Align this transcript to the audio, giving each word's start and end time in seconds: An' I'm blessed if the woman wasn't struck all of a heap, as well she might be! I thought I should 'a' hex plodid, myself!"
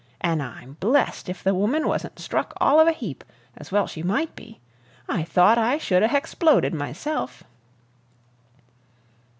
An' 0.19 0.41
I'm 0.41 0.77
blessed 0.79 1.29
if 1.29 1.43
the 1.43 1.53
woman 1.53 1.87
wasn't 1.87 2.17
struck 2.17 2.53
all 2.59 2.79
of 2.79 2.87
a 2.87 2.91
heap, 2.91 3.23
as 3.55 3.71
well 3.71 3.85
she 3.85 4.01
might 4.01 4.35
be! 4.35 4.59
I 5.07 5.21
thought 5.23 5.59
I 5.59 5.77
should 5.77 6.01
'a' 6.01 6.07
hex 6.07 6.33
plodid, 6.33 6.73
myself!" 6.73 7.43